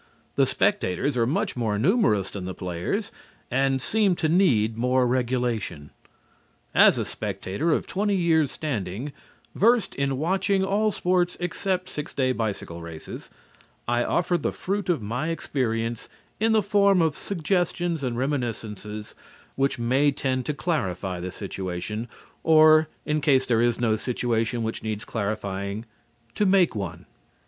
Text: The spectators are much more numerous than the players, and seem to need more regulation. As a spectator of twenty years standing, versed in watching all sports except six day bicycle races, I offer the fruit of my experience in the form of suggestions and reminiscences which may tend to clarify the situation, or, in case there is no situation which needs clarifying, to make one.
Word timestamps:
The 0.35 0.47
spectators 0.47 1.15
are 1.15 1.27
much 1.27 1.55
more 1.55 1.77
numerous 1.77 2.31
than 2.31 2.45
the 2.45 2.55
players, 2.55 3.11
and 3.51 3.79
seem 3.79 4.15
to 4.15 4.27
need 4.27 4.75
more 4.75 5.05
regulation. 5.05 5.91
As 6.73 6.97
a 6.97 7.05
spectator 7.05 7.71
of 7.71 7.85
twenty 7.85 8.15
years 8.15 8.51
standing, 8.51 9.11
versed 9.53 9.93
in 9.93 10.17
watching 10.17 10.63
all 10.63 10.91
sports 10.91 11.37
except 11.39 11.87
six 11.87 12.15
day 12.15 12.31
bicycle 12.31 12.81
races, 12.81 13.29
I 13.87 14.03
offer 14.03 14.39
the 14.39 14.51
fruit 14.51 14.89
of 14.89 15.03
my 15.03 15.27
experience 15.27 16.09
in 16.39 16.51
the 16.53 16.63
form 16.63 16.99
of 16.99 17.15
suggestions 17.15 18.03
and 18.03 18.17
reminiscences 18.17 19.13
which 19.55 19.77
may 19.77 20.11
tend 20.11 20.47
to 20.47 20.53
clarify 20.55 21.19
the 21.19 21.29
situation, 21.29 22.07
or, 22.43 22.87
in 23.05 23.21
case 23.21 23.45
there 23.45 23.61
is 23.61 23.79
no 23.79 23.95
situation 23.97 24.63
which 24.63 24.81
needs 24.81 25.05
clarifying, 25.05 25.85
to 26.33 26.47
make 26.47 26.75
one. 26.75 27.05